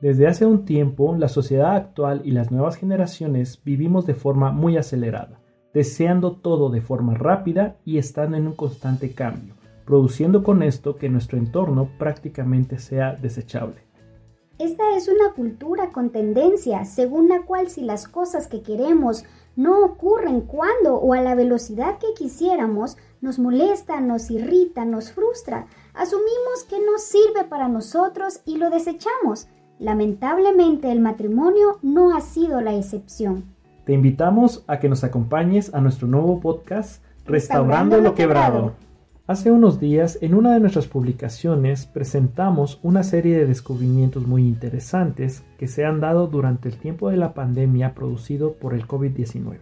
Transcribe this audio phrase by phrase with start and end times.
[0.00, 4.78] Desde hace un tiempo, la sociedad actual y las nuevas generaciones vivimos de forma muy
[4.78, 5.42] acelerada,
[5.74, 9.52] deseando todo de forma rápida y estando en un constante cambio,
[9.84, 13.82] produciendo con esto que nuestro entorno prácticamente sea desechable.
[14.58, 19.24] Esta es una cultura con tendencia según la cual si las cosas que queremos
[19.54, 25.66] no ocurren cuando o a la velocidad que quisiéramos, nos molesta, nos irrita, nos frustra,
[25.92, 29.46] asumimos que no sirve para nosotros y lo desechamos.
[29.80, 33.44] Lamentablemente el matrimonio no ha sido la excepción.
[33.86, 38.74] Te invitamos a que nos acompañes a nuestro nuevo podcast Restaurando, lo quebrado.
[39.26, 45.44] Hace unos días en una de nuestras publicaciones presentamos una serie de descubrimientos muy interesantes
[45.56, 49.60] que se han dado durante el tiempo de la pandemia producido por el COVID-19.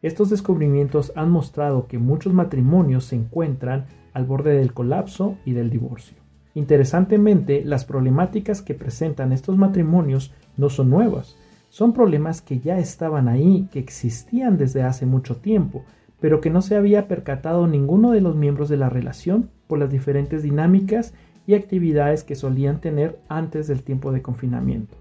[0.00, 5.68] Estos descubrimientos han mostrado que muchos matrimonios se encuentran al borde del colapso y del
[5.68, 6.19] divorcio.
[6.60, 11.38] Interesantemente, las problemáticas que presentan estos matrimonios no son nuevas,
[11.70, 15.86] son problemas que ya estaban ahí, que existían desde hace mucho tiempo,
[16.20, 19.90] pero que no se había percatado ninguno de los miembros de la relación por las
[19.90, 21.14] diferentes dinámicas
[21.46, 24.98] y actividades que solían tener antes del tiempo de confinamiento.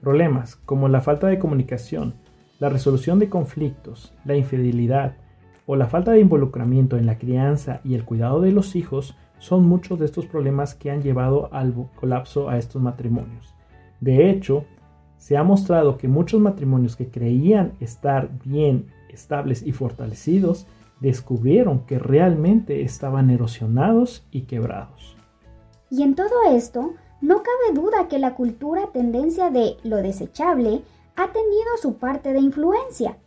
[0.00, 2.14] Problemas como la falta de comunicación,
[2.58, 5.14] la resolución de conflictos, la infidelidad
[5.70, 9.68] o la falta de involucramiento en la crianza y el cuidado de los hijos son
[9.68, 13.54] muchos de estos problemas que han llevado al colapso a estos matrimonios.
[14.00, 14.64] De hecho,
[15.18, 20.66] se ha mostrado que muchos matrimonios que creían estar bien, estables y fortalecidos,
[21.00, 25.18] descubrieron que realmente estaban erosionados y quebrados.
[25.90, 30.80] Y en todo esto, no cabe duda que la cultura tendencia de lo desechable
[31.14, 33.18] ha tenido su parte de influencia.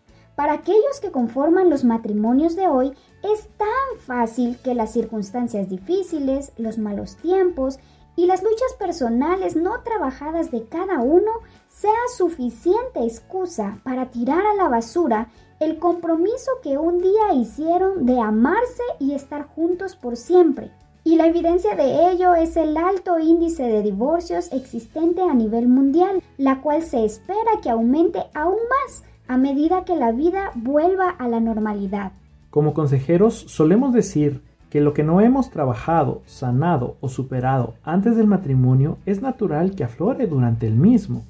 [0.41, 6.51] Para aquellos que conforman los matrimonios de hoy, es tan fácil que las circunstancias difíciles,
[6.57, 7.77] los malos tiempos
[8.15, 11.31] y las luchas personales no trabajadas de cada uno
[11.69, 18.19] sea suficiente excusa para tirar a la basura el compromiso que un día hicieron de
[18.19, 20.71] amarse y estar juntos por siempre.
[21.03, 26.23] Y la evidencia de ello es el alto índice de divorcios existente a nivel mundial,
[26.37, 31.29] la cual se espera que aumente aún más a medida que la vida vuelva a
[31.29, 32.11] la normalidad.
[32.49, 38.27] Como consejeros solemos decir que lo que no hemos trabajado, sanado o superado antes del
[38.27, 41.23] matrimonio es natural que aflore durante el mismo.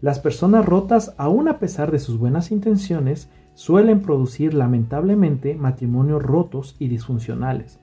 [0.00, 6.74] Las personas rotas, aun a pesar de sus buenas intenciones, suelen producir lamentablemente matrimonios rotos
[6.80, 7.78] y disfuncionales.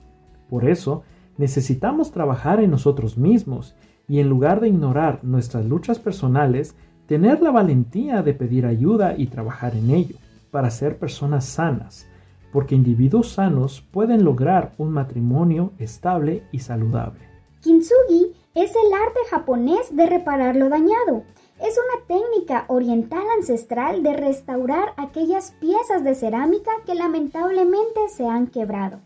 [0.49, 1.03] Por eso,
[1.37, 3.73] necesitamos trabajar en nosotros mismos
[4.05, 6.75] y en lugar de ignorar nuestras luchas personales,
[7.07, 10.15] tener la valentía de pedir ayuda y trabajar en ello,
[10.51, 12.07] para ser personas sanas,
[12.51, 17.21] porque individuos sanos pueden lograr un matrimonio estable y saludable.
[17.61, 21.23] Kintsugi es el arte japonés de reparar lo dañado.
[21.59, 28.47] Es una técnica oriental ancestral de restaurar aquellas piezas de cerámica que lamentablemente se han
[28.47, 28.99] quebrado.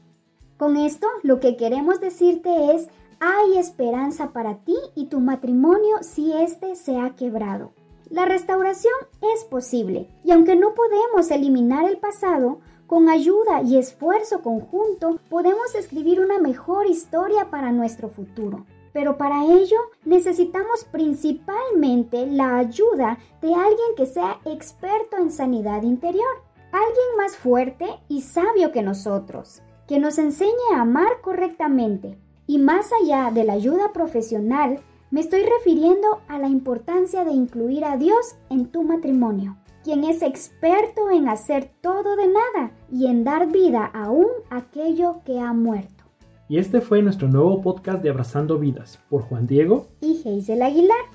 [0.57, 2.87] Con esto, lo que queremos decirte es,
[3.19, 7.73] hay esperanza para ti y tu matrimonio si éste se ha quebrado.
[8.09, 8.93] La restauración
[9.35, 15.73] es posible y aunque no podemos eliminar el pasado, con ayuda y esfuerzo conjunto podemos
[15.73, 18.65] escribir una mejor historia para nuestro futuro.
[18.93, 26.43] Pero para ello necesitamos principalmente la ayuda de alguien que sea experto en sanidad interior,
[26.71, 32.19] alguien más fuerte y sabio que nosotros, que nos enseñe a amar correctamente.
[32.47, 34.79] Y más allá de la ayuda profesional,
[35.15, 40.21] me estoy refiriendo a la importancia de incluir a Dios en tu matrimonio, quien es
[40.21, 46.03] experto en hacer todo de nada y en dar vida aún aquello que ha muerto.
[46.49, 51.05] Y este fue nuestro nuevo podcast de Abrazando Vidas por Juan Diego y Geisel Aguilar.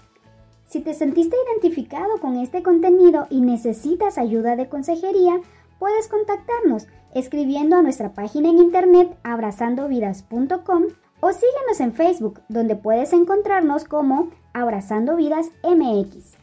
[0.65, 5.43] Si te sentiste identificado con este contenido y necesitas ayuda de consejería,
[5.79, 10.85] puedes contactarnos escribiendo a nuestra página en internet abrazandovidas.com
[11.21, 16.37] o síguenos en Facebook, donde puedes encontrarnos como Abrazando Vidas MX.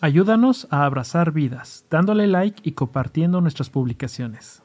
[0.00, 4.62] Ayúdanos a abrazar vidas, dándole like y compartiendo nuestras publicaciones.